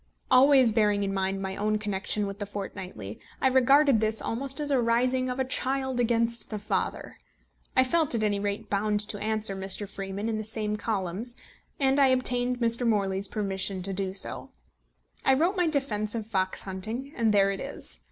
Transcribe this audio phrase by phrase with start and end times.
[0.31, 4.71] Always bearing in mind my own connection with The Fortnightly, I regarded this almost as
[4.71, 7.17] a rising of a child against the father.
[7.77, 9.87] I felt at any rate bound to answer Mr.
[9.87, 11.37] Freeman in the same columns,
[11.79, 12.83] and I obtained Mr.
[12.87, 14.49] Morley's permission to do so.
[15.23, 17.99] I wrote my defence of fox hunting, and there it is.